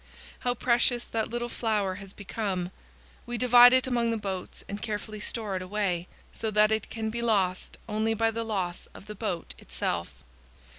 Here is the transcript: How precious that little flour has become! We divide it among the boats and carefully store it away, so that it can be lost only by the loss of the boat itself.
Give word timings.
How 0.39 0.55
precious 0.55 1.03
that 1.03 1.29
little 1.29 1.47
flour 1.47 1.93
has 2.01 2.11
become! 2.11 2.71
We 3.27 3.37
divide 3.37 3.71
it 3.71 3.85
among 3.85 4.09
the 4.09 4.17
boats 4.17 4.63
and 4.67 4.81
carefully 4.81 5.19
store 5.19 5.55
it 5.55 5.61
away, 5.61 6.07
so 6.33 6.49
that 6.49 6.71
it 6.71 6.89
can 6.89 7.11
be 7.11 7.21
lost 7.21 7.77
only 7.87 8.15
by 8.15 8.31
the 8.31 8.43
loss 8.43 8.87
of 8.95 9.05
the 9.05 9.13
boat 9.13 9.53
itself. 9.59 10.11